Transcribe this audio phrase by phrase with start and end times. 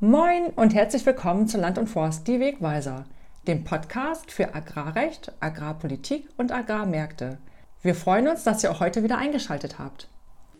[0.00, 3.06] Moin und herzlich willkommen zu Land und Forst, die Wegweiser,
[3.48, 7.38] dem Podcast für Agrarrecht, Agrarpolitik und Agrarmärkte.
[7.82, 10.08] Wir freuen uns, dass ihr auch heute wieder eingeschaltet habt.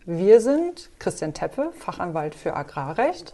[0.05, 3.33] Wir sind Christian Teppe, Fachanwalt für Agrarrecht.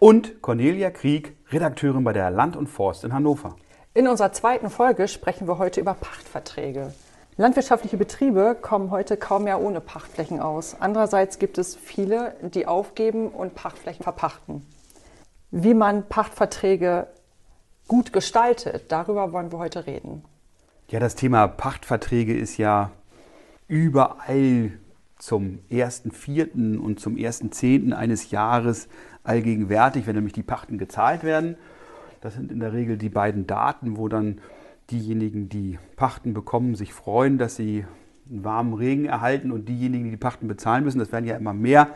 [0.00, 3.54] Und Cornelia Krieg, Redakteurin bei der Land und Forst in Hannover.
[3.94, 6.92] In unserer zweiten Folge sprechen wir heute über Pachtverträge.
[7.36, 10.74] Landwirtschaftliche Betriebe kommen heute kaum mehr ohne Pachtflächen aus.
[10.80, 14.66] Andererseits gibt es viele, die aufgeben und Pachtflächen verpachten
[15.50, 17.08] wie man Pachtverträge
[17.88, 18.86] gut gestaltet.
[18.88, 20.24] Darüber wollen wir heute reden.
[20.88, 22.90] Ja, das Thema Pachtverträge ist ja
[23.68, 24.72] überall
[25.18, 26.78] zum 1.4.
[26.78, 27.92] und zum 1.10.
[27.92, 28.88] eines Jahres
[29.24, 31.56] allgegenwärtig, wenn nämlich die Pachten gezahlt werden.
[32.20, 34.40] Das sind in der Regel die beiden Daten, wo dann
[34.90, 37.84] diejenigen, die Pachten bekommen, sich freuen, dass sie
[38.30, 41.52] einen warmen Regen erhalten und diejenigen, die die Pachten bezahlen müssen, das werden ja immer
[41.52, 41.88] mehr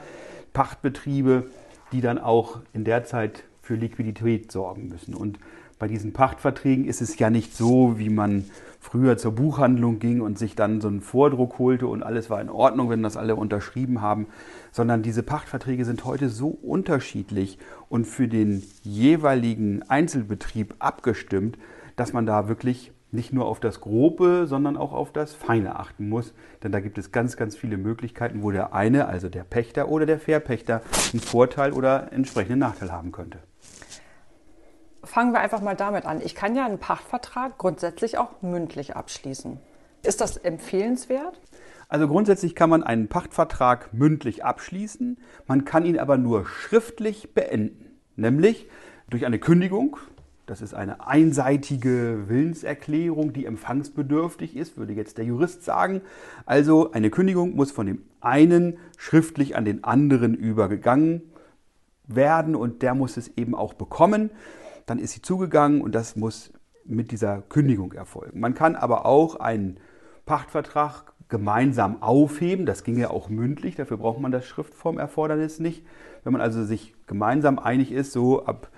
[0.53, 1.51] Pachtbetriebe,
[1.93, 5.15] die dann auch in der Zeit für Liquidität sorgen müssen.
[5.15, 5.39] Und
[5.79, 8.45] bei diesen Pachtverträgen ist es ja nicht so, wie man
[8.81, 12.49] früher zur Buchhandlung ging und sich dann so einen Vordruck holte und alles war in
[12.49, 14.27] Ordnung, wenn das alle unterschrieben haben,
[14.73, 21.59] sondern diese Pachtverträge sind heute so unterschiedlich und für den jeweiligen Einzelbetrieb abgestimmt,
[21.97, 26.09] dass man da wirklich nicht nur auf das Grobe, sondern auch auf das Feine achten
[26.09, 26.35] muss.
[26.63, 30.07] Denn da gibt es ganz, ganz viele Möglichkeiten, wo der eine, also der Pächter oder
[30.07, 33.39] der Verpächter, einen Vorteil oder entsprechenden Nachteil haben könnte.
[35.03, 36.21] Fangen wir einfach mal damit an.
[36.21, 39.59] Ich kann ja einen Pachtvertrag grundsätzlich auch mündlich abschließen.
[40.03, 41.41] Ist das empfehlenswert?
[41.89, 47.99] Also grundsätzlich kann man einen Pachtvertrag mündlich abschließen, man kann ihn aber nur schriftlich beenden,
[48.15, 48.69] nämlich
[49.11, 49.97] durch eine Kündigung,
[50.51, 56.01] das ist eine einseitige Willenserklärung, die empfangsbedürftig ist, würde jetzt der Jurist sagen.
[56.45, 61.23] Also eine Kündigung muss von dem einen schriftlich an den anderen übergegangen
[62.09, 64.31] werden und der muss es eben auch bekommen.
[64.87, 66.53] Dann ist sie zugegangen und das muss
[66.85, 68.41] mit dieser Kündigung erfolgen.
[68.41, 69.79] Man kann aber auch einen
[70.27, 72.67] Pachtvertrag gemeinsam aufheben.
[72.67, 75.87] Das ging ja auch mündlich, dafür braucht man das Schriftformerfordernis nicht.
[76.25, 78.69] Wenn man also sich gemeinsam einig ist, so ab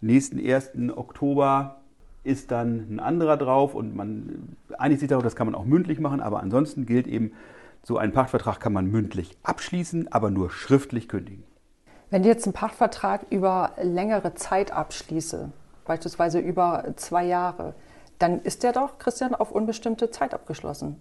[0.00, 0.72] nächsten 1.
[0.96, 1.80] Oktober
[2.24, 6.00] ist dann ein anderer drauf und man einigt sich darauf, das kann man auch mündlich
[6.00, 7.32] machen, aber ansonsten gilt eben,
[7.82, 11.44] so einen Pachtvertrag kann man mündlich abschließen, aber nur schriftlich kündigen.
[12.10, 15.50] Wenn ich jetzt einen Pachtvertrag über längere Zeit abschließe,
[15.84, 17.74] beispielsweise über zwei Jahre,
[18.18, 20.96] dann ist der doch, Christian, auf unbestimmte Zeit abgeschlossen.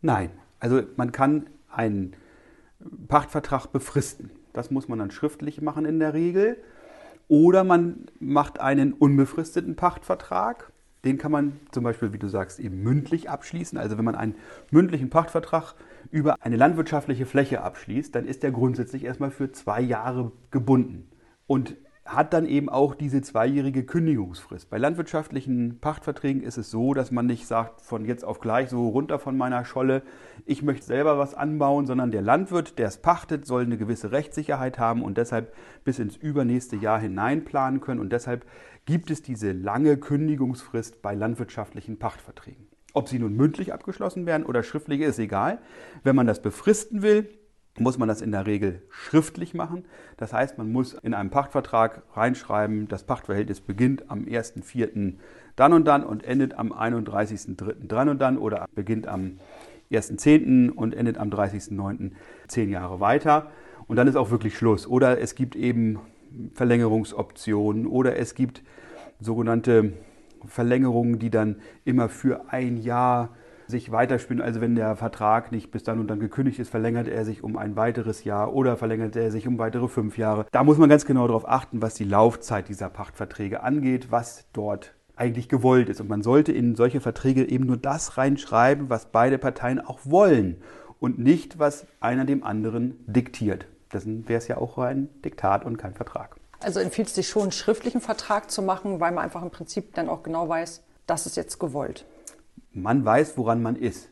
[0.00, 0.30] Nein,
[0.60, 2.14] also man kann einen
[3.08, 4.30] Pachtvertrag befristen.
[4.52, 6.56] Das muss man dann schriftlich machen in der Regel.
[7.32, 10.70] Oder man macht einen unbefristeten Pachtvertrag.
[11.02, 13.78] Den kann man zum Beispiel, wie du sagst, eben mündlich abschließen.
[13.78, 14.34] Also wenn man einen
[14.70, 15.74] mündlichen Pachtvertrag
[16.10, 21.08] über eine landwirtschaftliche Fläche abschließt, dann ist der grundsätzlich erstmal für zwei Jahre gebunden.
[21.46, 24.68] Und hat dann eben auch diese zweijährige Kündigungsfrist.
[24.70, 28.88] Bei landwirtschaftlichen Pachtverträgen ist es so, dass man nicht sagt, von jetzt auf gleich so
[28.88, 30.02] runter von meiner Scholle,
[30.44, 34.78] ich möchte selber was anbauen, sondern der Landwirt, der es pachtet, soll eine gewisse Rechtssicherheit
[34.78, 35.54] haben und deshalb
[35.84, 38.00] bis ins übernächste Jahr hinein planen können.
[38.00, 38.46] Und deshalb
[38.84, 42.66] gibt es diese lange Kündigungsfrist bei landwirtschaftlichen Pachtverträgen.
[42.94, 45.60] Ob sie nun mündlich abgeschlossen werden oder schriftlich, ist egal.
[46.02, 47.28] Wenn man das befristen will,
[47.78, 49.84] muss man das in der Regel schriftlich machen.
[50.16, 55.14] Das heißt, man muss in einem Pachtvertrag reinschreiben, das Pachtverhältnis beginnt am 1.4.
[55.56, 57.86] dann und dann und endet am 31.3.
[57.86, 59.38] dann und dann oder beginnt am
[59.90, 60.70] 1.10.
[60.70, 62.12] und endet am 30.9.
[62.48, 63.50] zehn Jahre weiter.
[63.86, 64.86] Und dann ist auch wirklich Schluss.
[64.86, 65.98] Oder es gibt eben
[66.54, 68.62] Verlängerungsoptionen oder es gibt
[69.20, 69.92] sogenannte
[70.46, 73.30] Verlängerungen, die dann immer für ein Jahr
[73.72, 74.44] sich weiterspinnen.
[74.44, 77.56] Also wenn der Vertrag nicht bis dann und dann gekündigt ist, verlängert er sich um
[77.56, 80.46] ein weiteres Jahr oder verlängert er sich um weitere fünf Jahre.
[80.52, 84.94] Da muss man ganz genau darauf achten, was die Laufzeit dieser Pachtverträge angeht, was dort
[85.16, 86.00] eigentlich gewollt ist.
[86.00, 90.58] Und man sollte in solche Verträge eben nur das reinschreiben, was beide Parteien auch wollen
[91.00, 93.66] und nicht, was einer dem anderen diktiert.
[93.90, 96.36] Das wäre es ja auch ein Diktat und kein Vertrag.
[96.60, 99.94] Also empfiehlt es sich schon, einen schriftlichen Vertrag zu machen, weil man einfach im Prinzip
[99.94, 102.06] dann auch genau weiß, das ist jetzt gewollt
[102.74, 104.10] man weiß, woran man ist.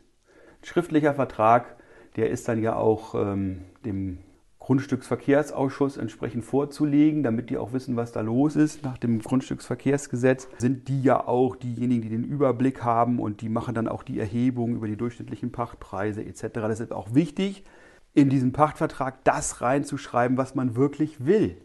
[0.61, 1.77] Ein schriftlicher Vertrag,
[2.15, 4.19] der ist dann ja auch ähm, dem
[4.59, 8.83] Grundstücksverkehrsausschuss entsprechend vorzulegen, damit die auch wissen, was da los ist.
[8.83, 13.73] Nach dem Grundstücksverkehrsgesetz sind die ja auch diejenigen, die den Überblick haben und die machen
[13.73, 16.47] dann auch die Erhebung über die durchschnittlichen Pachtpreise etc.
[16.53, 17.65] Das ist auch wichtig,
[18.13, 21.57] in diesen Pachtvertrag das reinzuschreiben, was man wirklich will.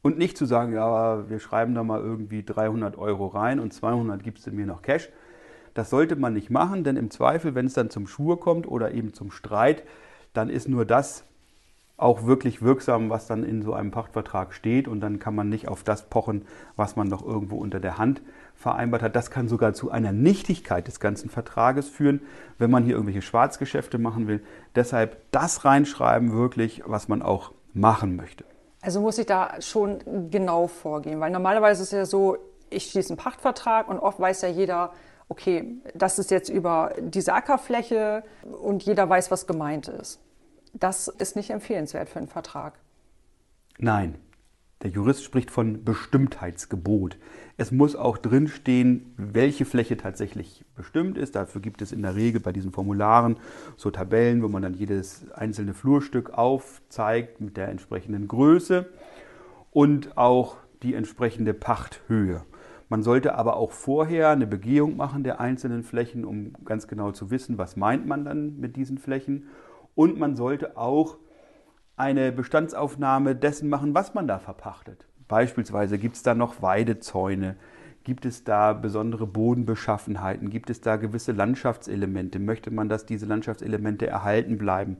[0.00, 4.22] Und nicht zu sagen, ja, wir schreiben da mal irgendwie 300 Euro rein und 200
[4.22, 5.10] gibst du mir noch Cash,
[5.78, 8.92] das sollte man nicht machen, denn im Zweifel, wenn es dann zum Schwur kommt oder
[8.92, 9.84] eben zum Streit,
[10.34, 11.22] dann ist nur das
[11.96, 14.88] auch wirklich wirksam, was dann in so einem Pachtvertrag steht.
[14.88, 18.22] Und dann kann man nicht auf das pochen, was man noch irgendwo unter der Hand
[18.54, 19.14] vereinbart hat.
[19.14, 22.22] Das kann sogar zu einer Nichtigkeit des ganzen Vertrages führen,
[22.58, 24.42] wenn man hier irgendwelche Schwarzgeschäfte machen will.
[24.74, 28.44] Deshalb das reinschreiben, wirklich, was man auch machen möchte.
[28.80, 29.98] Also muss ich da schon
[30.30, 32.36] genau vorgehen, weil normalerweise ist ja so,
[32.70, 34.92] ich schließe einen Pachtvertrag und oft weiß ja jeder,
[35.28, 40.20] okay, das ist jetzt über diese Ackerfläche und jeder weiß, was gemeint ist.
[40.72, 42.78] Das ist nicht empfehlenswert für einen Vertrag.
[43.78, 44.16] Nein,
[44.82, 47.18] der Jurist spricht von Bestimmtheitsgebot.
[47.56, 51.34] Es muss auch drinstehen, welche Fläche tatsächlich bestimmt ist.
[51.34, 53.38] Dafür gibt es in der Regel bei diesen Formularen
[53.76, 58.88] so Tabellen, wo man dann jedes einzelne Flurstück aufzeigt mit der entsprechenden Größe
[59.72, 62.44] und auch die entsprechende Pachthöhe.
[62.88, 67.30] Man sollte aber auch vorher eine Begehung machen der einzelnen Flächen, um ganz genau zu
[67.30, 69.48] wissen, was meint man dann mit diesen Flächen.
[69.94, 71.18] Und man sollte auch
[71.96, 75.06] eine Bestandsaufnahme dessen machen, was man da verpachtet.
[75.26, 77.56] Beispielsweise gibt es da noch Weidezäune,
[78.04, 84.06] gibt es da besondere Bodenbeschaffenheiten, gibt es da gewisse Landschaftselemente, möchte man, dass diese Landschaftselemente
[84.06, 84.96] erhalten bleiben.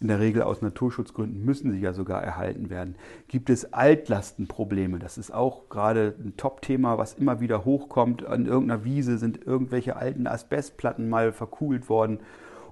[0.00, 2.96] In der Regel aus Naturschutzgründen müssen sie ja sogar erhalten werden.
[3.28, 4.98] Gibt es Altlastenprobleme?
[4.98, 8.24] Das ist auch gerade ein Top-Thema, was immer wieder hochkommt.
[8.24, 12.20] An irgendeiner Wiese sind irgendwelche alten Asbestplatten mal verkugelt worden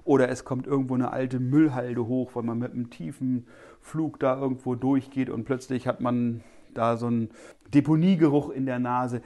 [0.05, 3.45] oder es kommt irgendwo eine alte Müllhalde hoch, weil man mit einem tiefen
[3.79, 6.43] Flug da irgendwo durchgeht und plötzlich hat man
[6.73, 7.29] da so einen
[7.71, 9.21] Deponiegeruch in der Nase.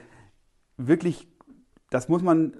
[0.76, 1.26] Wirklich,
[1.88, 2.52] das muss man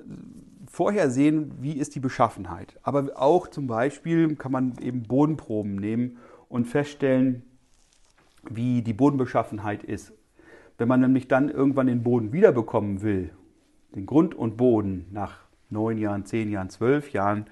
[0.75, 2.79] vorher sehen, wie ist die Beschaffenheit.
[2.83, 6.19] Aber auch zum Beispiel kann man eben Bodenproben nehmen
[6.49, 7.43] und feststellen,
[8.51, 10.13] wie die Bodenbeschaffenheit ist.
[10.77, 13.31] Wenn man nämlich dann irgendwann den Boden wiederbekommen will,
[13.95, 17.47] den Grund und Boden nach neun Jahren, zehn Jahren, zwölf Jahren,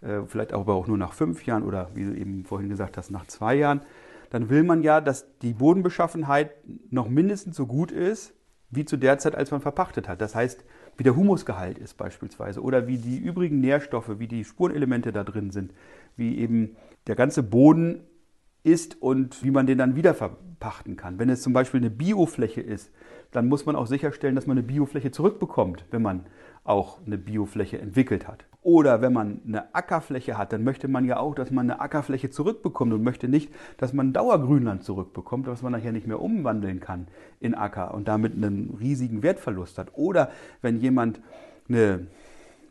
[0.00, 3.10] äh, vielleicht aber auch nur nach fünf Jahren oder wie du eben vorhin gesagt hast,
[3.10, 3.82] nach zwei Jahren,
[4.30, 6.52] dann will man ja, dass die Bodenbeschaffenheit
[6.90, 8.32] noch mindestens so gut ist,
[8.70, 10.22] wie zu der Zeit, als man verpachtet hat.
[10.22, 10.64] Das heißt,
[10.96, 15.50] wie der Humusgehalt ist beispielsweise oder wie die übrigen Nährstoffe, wie die Spurenelemente da drin
[15.50, 15.72] sind,
[16.16, 18.00] wie eben der ganze Boden
[18.62, 21.18] ist und wie man den dann wieder verpachten kann.
[21.18, 22.90] Wenn es zum Beispiel eine Biofläche ist,
[23.30, 26.26] dann muss man auch sicherstellen, dass man eine Biofläche zurückbekommt, wenn man
[26.64, 28.44] auch eine Biofläche entwickelt hat.
[28.62, 32.30] Oder wenn man eine Ackerfläche hat, dann möchte man ja auch, dass man eine Ackerfläche
[32.30, 37.08] zurückbekommt und möchte nicht, dass man Dauergrünland zurückbekommt, was man nachher nicht mehr umwandeln kann
[37.40, 39.88] in Acker und damit einen riesigen Wertverlust hat.
[39.94, 40.30] Oder
[40.60, 41.20] wenn jemand
[41.68, 42.06] eine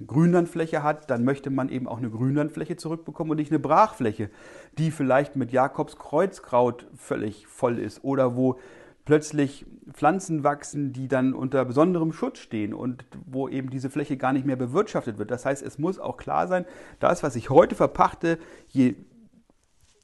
[0.07, 4.29] Grünlandfläche hat, dann möchte man eben auch eine Grünlandfläche zurückbekommen und nicht eine Brachfläche,
[4.77, 8.57] die vielleicht mit Jakobs Kreuzkraut völlig voll ist oder wo
[9.05, 14.33] plötzlich Pflanzen wachsen, die dann unter besonderem Schutz stehen und wo eben diese Fläche gar
[14.33, 15.31] nicht mehr bewirtschaftet wird.
[15.31, 16.65] Das heißt, es muss auch klar sein,
[16.99, 18.37] das, was ich heute verpachte,
[18.67, 18.95] je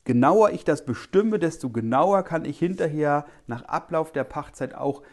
[0.04, 5.04] genauer ich das bestimme, desto genauer kann ich hinterher nach Ablauf der Pachtzeit auch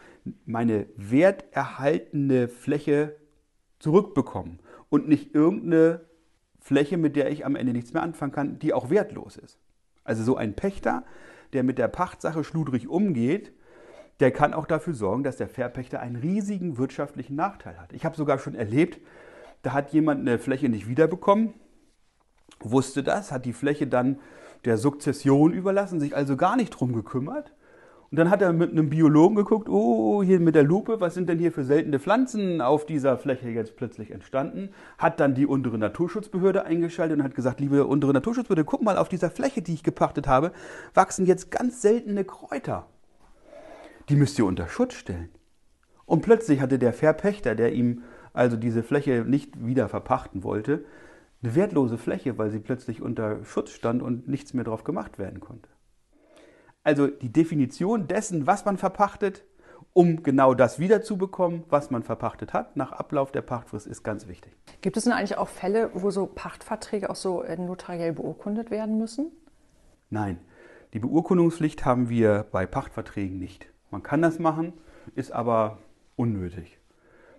[0.45, 3.15] meine werterhaltende Fläche
[3.79, 4.59] zurückbekommen
[4.89, 6.05] und nicht irgendeine
[6.59, 9.59] Fläche, mit der ich am Ende nichts mehr anfangen kann, die auch wertlos ist.
[10.03, 11.03] Also so ein Pächter,
[11.53, 13.53] der mit der Pachtsache schludrig umgeht,
[14.19, 17.93] der kann auch dafür sorgen, dass der Verpächter einen riesigen wirtschaftlichen Nachteil hat.
[17.93, 18.99] Ich habe sogar schon erlebt,
[19.61, 21.53] da hat jemand eine Fläche nicht wiederbekommen,
[22.59, 24.19] wusste das, hat die Fläche dann
[24.63, 27.53] der Sukzession überlassen, sich also gar nicht drum gekümmert.
[28.11, 31.27] Und dann hat er mit einem Biologen geguckt, oh, hier mit der Lupe, was sind
[31.27, 34.69] denn hier für seltene Pflanzen auf dieser Fläche jetzt plötzlich entstanden?
[34.97, 39.09] Hat dann die untere Naturschutzbehörde eingeschaltet und hat gesagt, liebe untere Naturschutzbehörde, guck mal, auf
[39.09, 40.51] dieser Fläche, die ich gepachtet habe,
[40.93, 42.87] wachsen jetzt ganz seltene Kräuter
[44.09, 45.29] die müsst ihr unter Schutz stellen.
[46.05, 50.85] Und plötzlich hatte der Verpächter, der ihm also diese Fläche nicht wieder verpachten wollte,
[51.41, 55.39] eine wertlose Fläche, weil sie plötzlich unter Schutz stand und nichts mehr drauf gemacht werden
[55.39, 55.69] konnte.
[56.83, 59.43] Also die Definition dessen, was man verpachtet,
[59.93, 64.55] um genau das wiederzubekommen, was man verpachtet hat, nach Ablauf der Pachtfrist, ist ganz wichtig.
[64.81, 68.97] Gibt es denn eigentlich auch Fälle, wo so Pachtverträge auch so äh, notariell beurkundet werden
[68.97, 69.31] müssen?
[70.09, 70.39] Nein,
[70.93, 73.69] die Beurkundungspflicht haben wir bei Pachtverträgen nicht.
[73.95, 74.73] Man kann das machen,
[75.15, 75.77] ist aber
[76.17, 76.79] unnötig.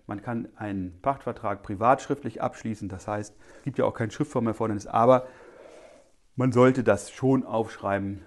[0.06, 4.86] Man kann einen Pachtvertrag privat schriftlich abschließen, das heißt, es gibt ja auch kein Schriftformerfordernis,
[4.86, 5.26] aber
[6.34, 8.22] man sollte das schon aufschreiben,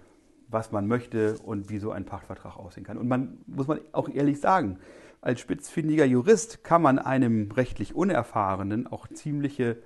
[0.48, 3.00] was man möchte und wie so ein Pachtvertrag aussehen kann.
[3.00, 4.78] Und man muss man auch ehrlich sagen,
[5.22, 9.78] als spitzfindiger Jurist kann man einem rechtlich Unerfahrenen auch ziemliche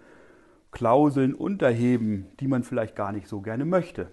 [0.71, 4.11] Klauseln unterheben, die man vielleicht gar nicht so gerne möchte.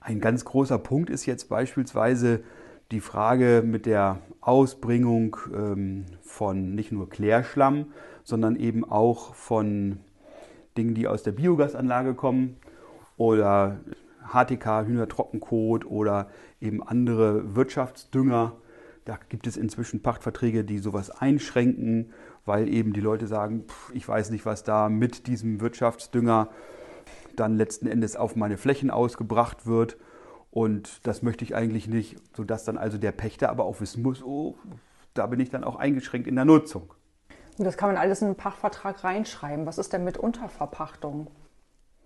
[0.00, 2.42] Ein ganz großer Punkt ist jetzt beispielsweise
[2.90, 7.86] die Frage mit der Ausbringung ähm, von nicht nur Klärschlamm,
[8.22, 9.98] sondern eben auch von
[10.76, 12.56] Dingen, die aus der Biogasanlage kommen
[13.16, 13.80] oder
[14.32, 16.28] HTK, Hühnertrockenkot oder
[16.60, 18.52] eben andere Wirtschaftsdünger.
[19.04, 22.12] Da gibt es inzwischen Pachtverträge, die sowas einschränken,
[22.46, 26.48] weil eben die Leute sagen, ich weiß nicht, was da mit diesem Wirtschaftsdünger
[27.36, 29.96] dann letzten Endes auf meine Flächen ausgebracht wird.
[30.54, 34.22] Und das möchte ich eigentlich nicht, sodass dann also der Pächter aber auch wissen muss,
[34.22, 34.54] oh,
[35.12, 36.94] da bin ich dann auch eingeschränkt in der Nutzung.
[37.58, 39.66] Und das kann man alles in einen Pachtvertrag reinschreiben.
[39.66, 41.26] Was ist denn mit Unterverpachtung?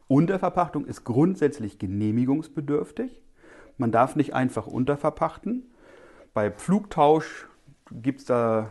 [0.06, 3.22] Unterverpachtung ist grundsätzlich genehmigungsbedürftig.
[3.76, 5.70] Man darf nicht einfach unterverpachten.
[6.32, 7.48] Bei Pflugtausch
[7.90, 8.70] gibt es da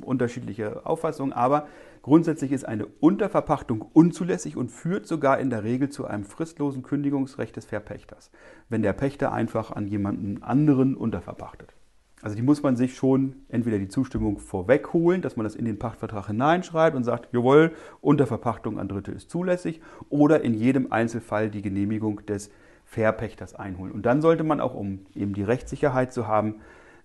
[0.00, 1.68] unterschiedliche Auffassungen, aber
[2.08, 7.54] grundsätzlich ist eine Unterverpachtung unzulässig und führt sogar in der Regel zu einem fristlosen Kündigungsrecht
[7.54, 8.30] des Verpächters,
[8.68, 11.74] wenn der Pächter einfach an jemanden anderen unterverpachtet.
[12.22, 15.66] Also die muss man sich schon entweder die Zustimmung vorweg holen, dass man das in
[15.66, 21.50] den Pachtvertrag hineinschreibt und sagt, jawohl, Unterverpachtung an Dritte ist zulässig, oder in jedem Einzelfall
[21.50, 22.50] die Genehmigung des
[22.86, 23.92] Verpächters einholen.
[23.92, 26.56] Und dann sollte man auch, um eben die Rechtssicherheit zu haben,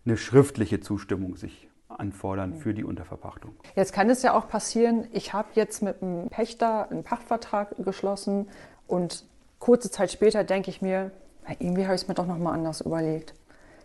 [0.05, 1.69] eine schriftliche Zustimmung sich
[1.99, 3.55] anfordern für die Unterverpachtung.
[3.75, 8.47] Jetzt kann es ja auch passieren, ich habe jetzt mit einem Pächter einen Pachtvertrag geschlossen
[8.87, 9.25] und
[9.59, 11.11] kurze Zeit später denke ich mir,
[11.59, 13.33] irgendwie habe ich es mir doch noch mal anders überlegt.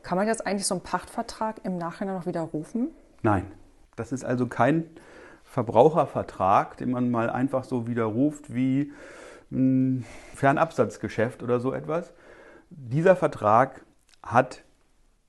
[0.02, 2.88] Kann man jetzt eigentlich so einen Pachtvertrag im Nachhinein noch widerrufen?
[3.22, 3.50] Nein,
[3.96, 4.88] das ist also kein
[5.44, 8.92] Verbrauchervertrag, den man mal einfach so widerruft wie
[9.50, 12.12] ein Fernabsatzgeschäft oder so etwas.
[12.70, 13.84] Dieser Vertrag
[14.22, 14.64] hat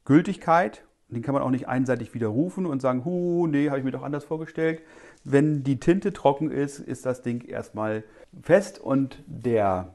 [0.06, 3.92] Gültigkeit, den kann man auch nicht einseitig widerrufen und sagen, hu, nee, habe ich mir
[3.92, 4.82] doch anders vorgestellt.
[5.24, 8.04] Wenn die Tinte trocken ist, ist das Ding erstmal
[8.42, 9.94] fest und der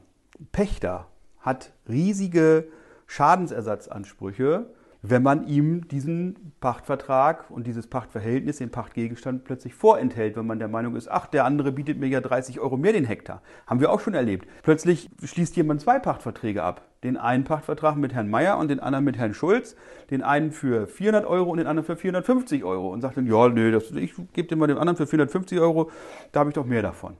[0.51, 1.07] Pächter
[1.39, 2.67] hat riesige
[3.07, 4.67] Schadensersatzansprüche,
[5.09, 10.67] wenn man ihm diesen Pachtvertrag und dieses Pachtverhältnis, den Pachtgegenstand plötzlich vorenthält, wenn man der
[10.67, 13.41] Meinung ist, ach, der andere bietet mir ja 30 Euro mehr den Hektar.
[13.67, 14.47] Haben wir auch schon erlebt.
[14.63, 16.81] Plötzlich schließt jemand zwei Pachtverträge ab.
[17.03, 19.75] Den einen Pachtvertrag mit Herrn Meier und den anderen mit Herrn Schulz.
[20.09, 22.89] Den einen für 400 Euro und den anderen für 450 Euro.
[22.91, 25.91] Und sagt dann, ja, nee, das, ich gebe dir mal den anderen für 450 Euro,
[26.31, 27.15] da habe ich doch mehr davon.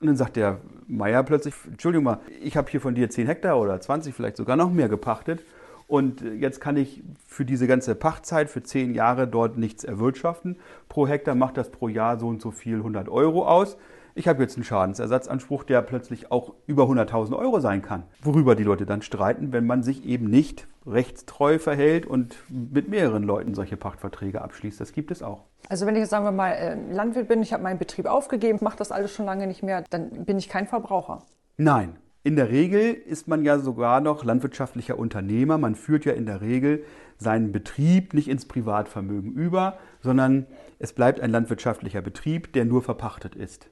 [0.00, 3.58] Und dann sagt der Meier plötzlich, Entschuldigung mal, ich habe hier von dir 10 Hektar
[3.58, 5.42] oder 20, vielleicht sogar noch mehr gepachtet.
[5.86, 10.56] Und jetzt kann ich für diese ganze Pachtzeit, für 10 Jahre dort nichts erwirtschaften.
[10.88, 13.76] Pro Hektar macht das pro Jahr so und so viel 100 Euro aus.
[14.18, 18.04] Ich habe jetzt einen Schadensersatzanspruch, der plötzlich auch über 100.000 Euro sein kann.
[18.22, 23.24] Worüber die Leute dann streiten, wenn man sich eben nicht rechtstreu verhält und mit mehreren
[23.24, 24.80] Leuten solche Pachtverträge abschließt.
[24.80, 25.44] Das gibt es auch.
[25.68, 28.58] Also wenn ich jetzt sagen wir mal äh, Landwirt bin, ich habe meinen Betrieb aufgegeben,
[28.62, 31.22] mache das alles schon lange nicht mehr, dann bin ich kein Verbraucher.
[31.58, 31.98] Nein.
[32.26, 35.58] In der Regel ist man ja sogar noch landwirtschaftlicher Unternehmer.
[35.58, 36.82] Man führt ja in der Regel
[37.18, 40.46] seinen Betrieb nicht ins Privatvermögen über, sondern
[40.80, 43.70] es bleibt ein landwirtschaftlicher Betrieb, der nur verpachtet ist.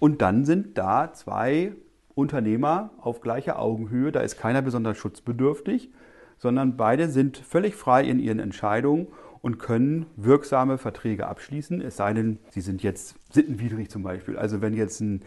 [0.00, 1.74] Und dann sind da zwei
[2.16, 4.10] Unternehmer auf gleicher Augenhöhe.
[4.10, 5.92] Da ist keiner besonders schutzbedürftig,
[6.38, 9.06] sondern beide sind völlig frei in ihren Entscheidungen
[9.42, 14.36] und können wirksame Verträge abschließen, es sei denn, sie sind jetzt sittenwidrig zum Beispiel.
[14.36, 15.22] Also wenn jetzt ein,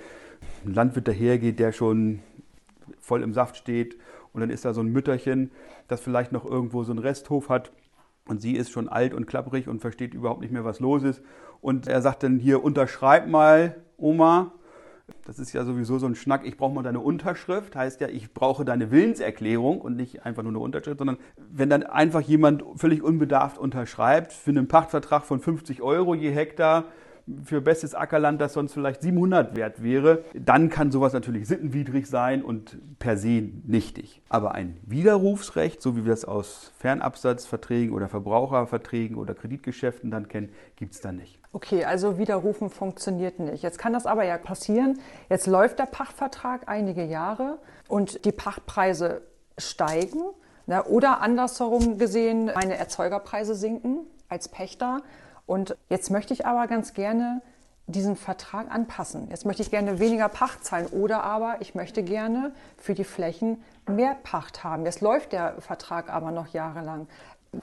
[0.63, 2.19] Landwirt dahergeht, der schon
[2.99, 3.97] voll im Saft steht
[4.33, 5.51] und dann ist da so ein Mütterchen,
[5.87, 7.71] das vielleicht noch irgendwo so einen Resthof hat
[8.27, 11.21] und sie ist schon alt und klapprig und versteht überhaupt nicht mehr, was los ist.
[11.61, 14.51] Und er sagt dann hier, unterschreib mal, Oma,
[15.25, 18.33] das ist ja sowieso so ein Schnack, ich brauche mal deine Unterschrift, heißt ja, ich
[18.33, 23.03] brauche deine Willenserklärung und nicht einfach nur eine Unterschrift, sondern wenn dann einfach jemand völlig
[23.03, 26.85] unbedarft unterschreibt für einen Pachtvertrag von 50 Euro je Hektar,
[27.43, 32.43] für bestes Ackerland, das sonst vielleicht 700 wert wäre, dann kann sowas natürlich sittenwidrig sein
[32.43, 34.21] und per se nichtig.
[34.29, 40.49] Aber ein Widerrufsrecht, so wie wir es aus Fernabsatzverträgen oder Verbraucherverträgen oder Kreditgeschäften dann kennen,
[40.75, 41.39] gibt es da nicht.
[41.51, 43.63] Okay, also Widerrufen funktioniert nicht.
[43.63, 44.99] Jetzt kann das aber ja passieren.
[45.29, 49.21] Jetzt läuft der Pachtvertrag einige Jahre und die Pachtpreise
[49.57, 50.21] steigen.
[50.67, 55.01] Na, oder andersherum gesehen, meine Erzeugerpreise sinken als Pächter
[55.45, 57.41] und jetzt möchte ich aber ganz gerne
[57.87, 59.27] diesen Vertrag anpassen.
[59.29, 63.63] Jetzt möchte ich gerne weniger Pacht zahlen oder aber ich möchte gerne für die Flächen
[63.87, 64.85] mehr Pacht haben.
[64.85, 67.07] Jetzt läuft der Vertrag aber noch jahrelang.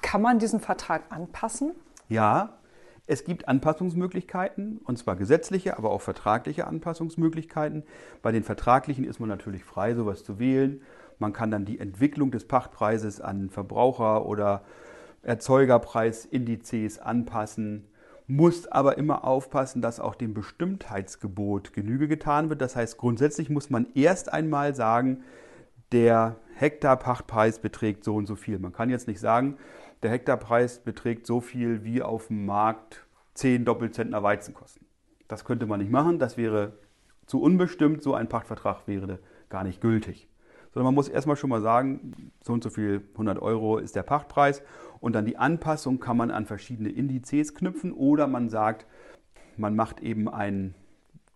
[0.01, 1.73] Kann man diesen Vertrag anpassen?
[2.09, 2.51] Ja,
[3.07, 7.83] es gibt Anpassungsmöglichkeiten, und zwar gesetzliche, aber auch vertragliche Anpassungsmöglichkeiten.
[8.23, 10.83] Bei den vertraglichen ist man natürlich frei, sowas zu wählen.
[11.19, 14.63] Man kann dann die Entwicklung des Pachtpreises an Verbraucher oder
[15.23, 17.89] Erzeugerpreisindizes anpassen,
[18.27, 22.61] muss aber immer aufpassen, dass auch dem Bestimmtheitsgebot Genüge getan wird.
[22.61, 25.23] Das heißt, grundsätzlich muss man erst einmal sagen,
[25.91, 28.59] der Hektarpachtpreis beträgt so und so viel.
[28.59, 29.59] Man kann jetzt nicht sagen,
[30.03, 34.87] der Hektarpreis beträgt so viel, wie auf dem Markt 10 Doppelzentner Weizen kosten.
[35.29, 36.73] Das könnte man nicht machen, das wäre
[37.27, 40.29] zu unbestimmt, so ein Pachtvertrag wäre gar nicht gültig
[40.73, 44.03] sondern man muss erstmal schon mal sagen, so und so viel 100 Euro ist der
[44.03, 44.63] Pachtpreis
[45.03, 48.87] und dann die Anpassung kann man an verschiedene Indizes knüpfen oder man sagt,
[49.57, 50.77] man macht eben einen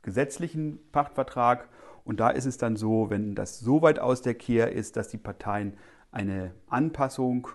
[0.02, 1.68] gesetzlichen Pachtvertrag
[2.04, 5.08] und da ist es dann so, wenn das so weit aus der Kehr ist, dass
[5.08, 5.75] die Parteien
[6.12, 7.49] eine Anpassung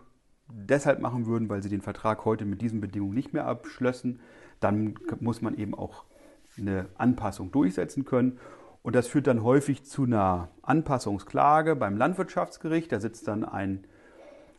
[0.50, 4.20] deshalb machen würden, weil sie den Vertrag heute mit diesen Bedingungen nicht mehr abschlössen,
[4.60, 6.04] dann muss man eben auch
[6.58, 8.38] eine Anpassung durchsetzen können.
[8.82, 12.92] Und das führt dann häufig zu einer Anpassungsklage beim Landwirtschaftsgericht.
[12.92, 13.86] Da sitzt dann ein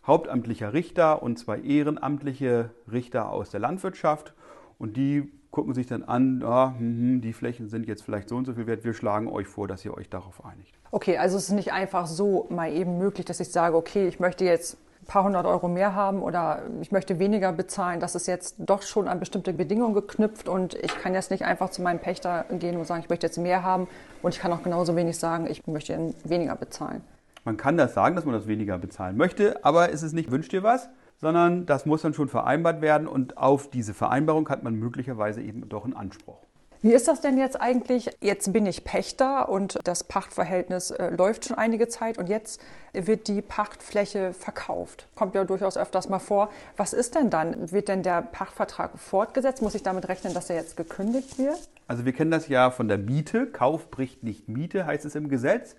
[0.07, 4.35] hauptamtlicher Richter und zwei ehrenamtliche Richter aus der Landwirtschaft.
[4.79, 8.47] Und die gucken sich dann an, ah, hm, die Flächen sind jetzt vielleicht so und
[8.47, 10.75] so viel wert, wir schlagen euch vor, dass ihr euch darauf einigt.
[10.91, 14.19] Okay, also es ist nicht einfach so mal eben möglich, dass ich sage, okay, ich
[14.19, 18.01] möchte jetzt ein paar hundert Euro mehr haben oder ich möchte weniger bezahlen.
[18.01, 21.71] Das ist jetzt doch schon an bestimmte Bedingungen geknüpft und ich kann jetzt nicht einfach
[21.71, 23.89] zu meinem Pächter gehen und sagen, ich möchte jetzt mehr haben
[24.23, 27.03] und ich kann auch genauso wenig sagen, ich möchte weniger bezahlen.
[27.45, 30.53] Man kann das sagen, dass man das weniger bezahlen möchte, aber ist es nicht, wünscht
[30.53, 30.89] dir was?
[31.23, 35.69] sondern das muss dann schon vereinbart werden und auf diese Vereinbarung hat man möglicherweise eben
[35.69, 36.39] doch einen Anspruch.
[36.85, 38.11] Wie ist das denn jetzt eigentlich?
[38.21, 42.61] Jetzt bin ich Pächter und das Pachtverhältnis äh, läuft schon einige Zeit und jetzt
[42.93, 45.07] wird die Pachtfläche verkauft.
[45.15, 46.51] Kommt ja durchaus öfters mal vor.
[46.77, 47.71] Was ist denn dann?
[47.71, 49.63] Wird denn der Pachtvertrag fortgesetzt?
[49.63, 51.69] Muss ich damit rechnen, dass er jetzt gekündigt wird?
[51.87, 53.47] Also wir kennen das ja von der Miete.
[53.47, 55.77] Kauf bricht nicht Miete, heißt es im Gesetz.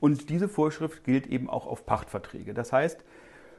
[0.00, 2.54] Und diese Vorschrift gilt eben auch auf Pachtverträge.
[2.54, 3.04] Das heißt,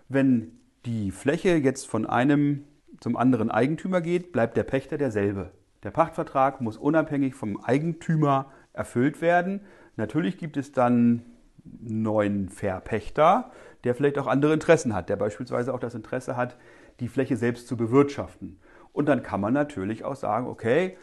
[0.10, 2.64] wenn die Fläche jetzt von einem
[3.00, 5.52] zum anderen Eigentümer geht, bleibt der Pächter derselbe.
[5.84, 9.62] Der Pachtvertrag muss unabhängig vom Eigentümer erfüllt werden.
[9.96, 11.24] Natürlich gibt es dann
[11.64, 13.52] neuen Verpächter,
[13.84, 16.58] der vielleicht auch andere Interessen hat, der beispielsweise auch das Interesse hat,
[17.00, 18.60] die Fläche selbst zu bewirtschaften.
[18.94, 20.98] Und dann kann man natürlich auch sagen, okay,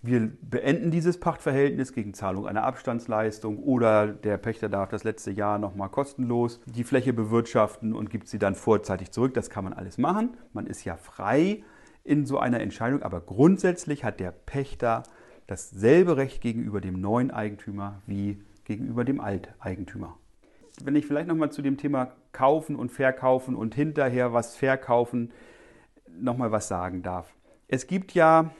[0.00, 5.58] wir beenden dieses Pachtverhältnis gegen Zahlung einer Abstandsleistung oder der Pächter darf das letzte Jahr
[5.58, 9.34] nochmal kostenlos die Fläche bewirtschaften und gibt sie dann vorzeitig zurück.
[9.34, 10.36] Das kann man alles machen.
[10.52, 11.64] Man ist ja frei
[12.04, 15.02] in so einer Entscheidung, aber grundsätzlich hat der Pächter
[15.48, 20.16] dasselbe Recht gegenüber dem neuen Eigentümer wie gegenüber dem Alteigentümer.
[20.84, 25.32] Wenn ich vielleicht nochmal zu dem Thema Kaufen und Verkaufen und hinterher was verkaufen
[26.20, 27.34] nochmal was sagen darf.
[27.66, 28.50] Es gibt ja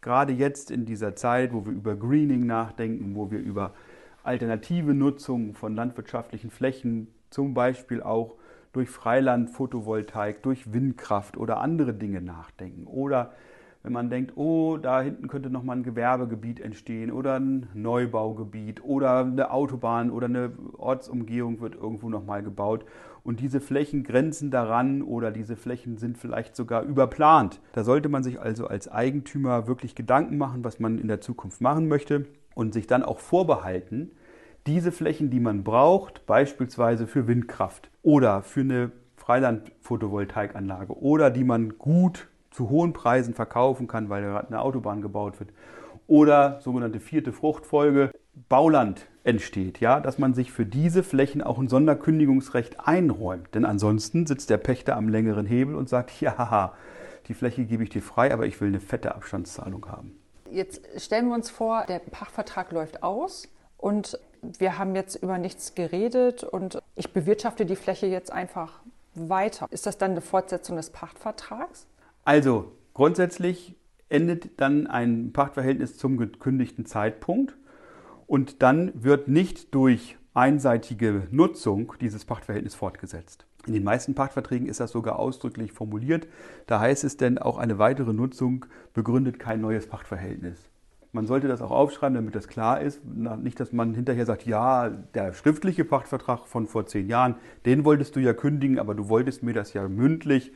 [0.00, 3.74] gerade jetzt in dieser Zeit, wo wir über Greening nachdenken, wo wir über
[4.22, 8.34] alternative Nutzung von landwirtschaftlichen Flächen, zum Beispiel auch
[8.72, 12.86] durch Freiland, Photovoltaik, durch Windkraft oder andere Dinge nachdenken.
[12.86, 13.32] Oder
[13.82, 19.20] wenn man denkt, oh, da hinten könnte nochmal ein Gewerbegebiet entstehen oder ein Neubaugebiet oder
[19.20, 22.84] eine Autobahn oder eine Ortsumgehung wird irgendwo nochmal gebaut
[23.26, 27.60] und diese Flächen grenzen daran oder diese Flächen sind vielleicht sogar überplant.
[27.72, 31.60] Da sollte man sich also als Eigentümer wirklich Gedanken machen, was man in der Zukunft
[31.60, 34.12] machen möchte und sich dann auch vorbehalten,
[34.68, 41.78] diese Flächen, die man braucht, beispielsweise für Windkraft oder für eine Freiland-Photovoltaikanlage oder die man
[41.78, 45.50] gut zu hohen Preisen verkaufen kann, weil gerade eine Autobahn gebaut wird.
[46.06, 48.12] Oder sogenannte vierte Fruchtfolge,
[48.48, 53.54] Bauland entsteht, ja, dass man sich für diese Flächen auch ein Sonderkündigungsrecht einräumt.
[53.54, 56.74] Denn ansonsten sitzt der Pächter am längeren Hebel und sagt, ja,
[57.26, 60.16] die Fläche gebe ich dir frei, aber ich will eine fette Abstandszahlung haben.
[60.50, 65.74] Jetzt stellen wir uns vor, der Pachtvertrag läuft aus und wir haben jetzt über nichts
[65.74, 68.80] geredet und ich bewirtschafte die Fläche jetzt einfach
[69.14, 69.66] weiter.
[69.70, 71.86] Ist das dann eine Fortsetzung des Pachtvertrags?
[72.24, 73.74] Also grundsätzlich
[74.08, 77.56] endet dann ein Pachtverhältnis zum gekündigten Zeitpunkt
[78.26, 83.46] und dann wird nicht durch einseitige Nutzung dieses Pachtverhältnis fortgesetzt.
[83.66, 86.28] In den meisten Pachtverträgen ist das sogar ausdrücklich formuliert.
[86.66, 90.70] Da heißt es denn, auch eine weitere Nutzung begründet kein neues Pachtverhältnis.
[91.12, 93.00] Man sollte das auch aufschreiben, damit das klar ist.
[93.04, 98.14] Nicht, dass man hinterher sagt, ja, der schriftliche Pachtvertrag von vor zehn Jahren, den wolltest
[98.14, 100.52] du ja kündigen, aber du wolltest mir das ja mündlich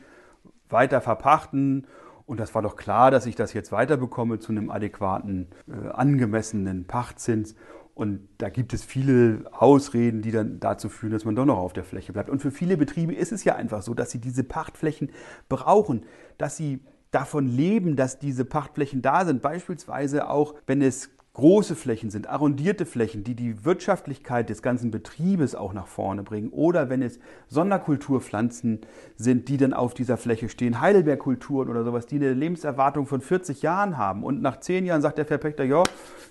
[0.69, 1.87] weiter verpachten.
[2.31, 6.85] Und das war doch klar, dass ich das jetzt weiterbekomme zu einem adäquaten, äh, angemessenen
[6.85, 7.55] Pachtzins.
[7.93, 11.73] Und da gibt es viele Ausreden, die dann dazu führen, dass man doch noch auf
[11.73, 12.29] der Fläche bleibt.
[12.29, 15.11] Und für viele Betriebe ist es ja einfach so, dass sie diese Pachtflächen
[15.49, 16.05] brauchen,
[16.37, 16.79] dass sie
[17.11, 19.41] davon leben, dass diese Pachtflächen da sind.
[19.41, 25.55] Beispielsweise auch, wenn es große Flächen sind, arrondierte Flächen, die die Wirtschaftlichkeit des ganzen Betriebes
[25.55, 26.49] auch nach vorne bringen.
[26.49, 28.81] Oder wenn es Sonderkulturpflanzen
[29.15, 33.61] sind, die dann auf dieser Fläche stehen, Heidelbeerkulturen oder sowas, die eine Lebenserwartung von 40
[33.61, 34.23] Jahren haben.
[34.23, 35.83] Und nach 10 Jahren sagt der Verpächter, ja,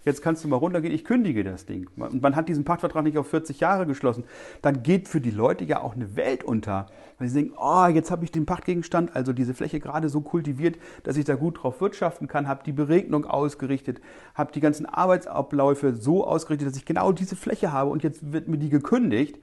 [0.05, 1.89] jetzt kannst du mal runtergehen, ich kündige das Ding.
[1.97, 4.25] Und man hat diesen Pachtvertrag nicht auf 40 Jahre geschlossen.
[4.61, 6.87] Dann geht für die Leute ja auch eine Welt unter.
[7.19, 10.79] Weil sie denken, oh, jetzt habe ich den Pachtgegenstand, also diese Fläche gerade so kultiviert,
[11.05, 14.01] dass ich da gut drauf wirtschaften kann, habe die Beregnung ausgerichtet,
[14.35, 18.49] habe die ganzen Arbeitsabläufe so ausgerichtet, dass ich genau diese Fläche habe und jetzt wird
[18.49, 19.39] mir die gekündigt.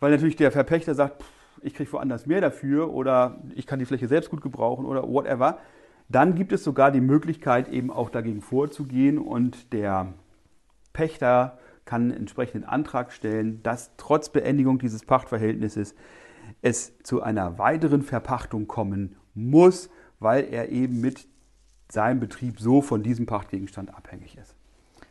[0.00, 1.24] weil natürlich der Verpächter sagt,
[1.62, 5.58] ich kriege woanders mehr dafür oder ich kann die Fläche selbst gut gebrauchen oder whatever.
[6.08, 10.14] Dann gibt es sogar die Möglichkeit, eben auch dagegen vorzugehen und der
[10.92, 15.94] Pächter kann einen entsprechenden Antrag stellen, dass trotz Beendigung dieses Pachtverhältnisses
[16.62, 21.26] es zu einer weiteren Verpachtung kommen muss, weil er eben mit
[21.90, 24.57] seinem Betrieb so von diesem Pachtgegenstand abhängig ist.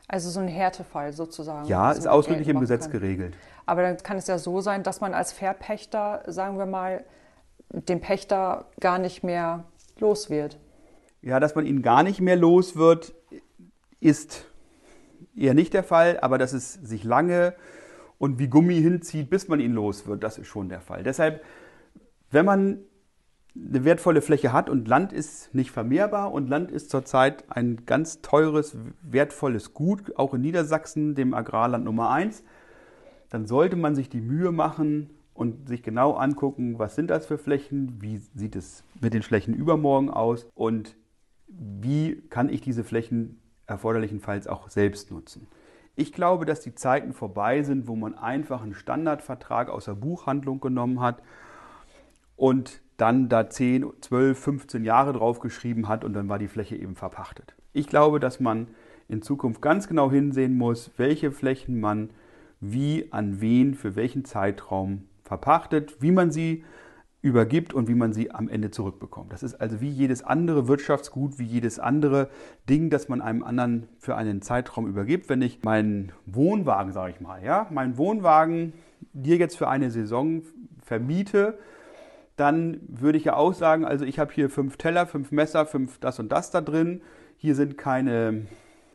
[0.08, 1.68] Also so ein Härtefall sozusagen.
[1.68, 2.94] Ja, ist ausdrücklich im Gesetz kann.
[2.94, 3.36] geregelt.
[3.66, 7.04] Aber dann kann es ja so sein, dass man als Verpächter, sagen wir mal,
[7.70, 9.66] den Pächter gar nicht mehr
[10.00, 10.58] los wird.
[11.22, 13.14] Ja, dass man ihn gar nicht mehr los wird,
[14.00, 14.46] ist
[15.36, 17.54] eher nicht der Fall, aber dass es sich lange
[18.18, 21.04] und wie Gummi hinzieht, bis man ihn los wird, das ist schon der Fall.
[21.04, 21.44] Deshalb,
[22.32, 22.80] wenn man
[23.70, 28.22] eine wertvolle Fläche hat und Land ist nicht vermehrbar und Land ist zurzeit ein ganz
[28.22, 32.44] teures, wertvolles Gut, auch in Niedersachsen, dem Agrarland Nummer 1,
[33.30, 37.38] dann sollte man sich die Mühe machen und sich genau angucken, was sind das für
[37.38, 40.96] Flächen, wie sieht es mit den Flächen übermorgen aus und
[41.48, 45.48] wie kann ich diese Flächen erforderlichenfalls auch selbst nutzen.
[45.96, 50.60] Ich glaube, dass die Zeiten vorbei sind, wo man einfach einen Standardvertrag aus der Buchhandlung
[50.60, 51.22] genommen hat
[52.36, 56.76] und dann da 10, 12, 15 Jahre drauf geschrieben hat und dann war die Fläche
[56.76, 57.56] eben verpachtet.
[57.74, 58.68] Ich glaube, dass man
[59.08, 62.10] in Zukunft ganz genau hinsehen muss, welche Flächen man
[62.60, 66.64] wie an wen für welchen Zeitraum verpachtet, wie man sie
[67.22, 69.34] übergibt und wie man sie am Ende zurückbekommt.
[69.34, 72.30] Das ist also wie jedes andere Wirtschaftsgut, wie jedes andere
[72.70, 75.30] Ding, das man einem anderen für einen Zeitraum übergibt.
[75.30, 78.74] Wenn ich meinen Wohnwagen, sage ich mal, ja, meinen Wohnwagen
[79.14, 80.42] dir jetzt für eine Saison
[80.82, 81.58] vermiete,
[82.38, 86.00] dann würde ich ja auch sagen, also ich habe hier fünf Teller, fünf Messer, fünf
[86.00, 87.02] das und das da drin.
[87.36, 88.46] Hier sind keine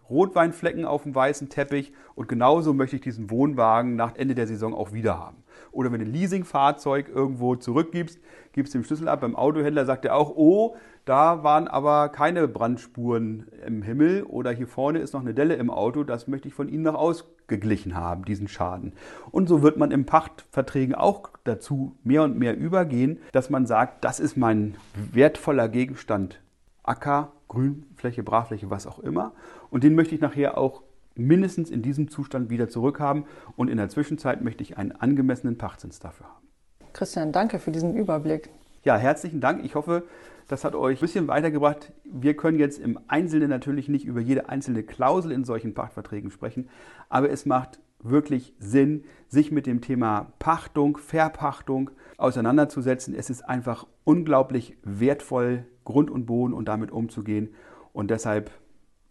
[0.08, 4.74] Rotweinflecken auf dem weißen Teppich und genauso möchte ich diesen Wohnwagen nach Ende der Saison
[4.74, 5.41] auch wieder haben.
[5.70, 8.18] Oder wenn du ein Leasingfahrzeug irgendwo zurückgibst,
[8.52, 13.48] gibst den Schlüssel ab beim Autohändler, sagt er auch, oh, da waren aber keine Brandspuren
[13.66, 16.68] im Himmel oder hier vorne ist noch eine Delle im Auto, das möchte ich von
[16.68, 18.92] Ihnen noch ausgeglichen haben, diesen Schaden.
[19.32, 24.04] Und so wird man im Pachtverträgen auch dazu mehr und mehr übergehen, dass man sagt,
[24.04, 26.40] das ist mein wertvoller Gegenstand
[26.84, 29.32] Acker, Grünfläche, Brachfläche, was auch immer.
[29.70, 30.82] Und den möchte ich nachher auch
[31.14, 33.24] mindestens in diesem Zustand wieder zurückhaben.
[33.56, 36.48] Und in der Zwischenzeit möchte ich einen angemessenen Pachtzins dafür haben.
[36.92, 38.50] Christian, danke für diesen Überblick.
[38.84, 39.64] Ja, herzlichen Dank.
[39.64, 40.04] Ich hoffe,
[40.48, 41.92] das hat euch ein bisschen weitergebracht.
[42.04, 46.68] Wir können jetzt im Einzelnen natürlich nicht über jede einzelne Klausel in solchen Pachtverträgen sprechen,
[47.08, 53.14] aber es macht wirklich Sinn, sich mit dem Thema Pachtung, Verpachtung auseinanderzusetzen.
[53.14, 57.54] Es ist einfach unglaublich wertvoll, Grund und Boden und damit umzugehen.
[57.92, 58.50] Und deshalb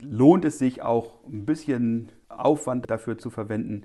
[0.02, 3.84] lohnt es sich auch ein bisschen Aufwand dafür zu verwenden,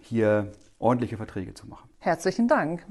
[0.00, 1.88] hier ordentliche Verträge zu machen.
[1.98, 2.86] Herzlichen Dank.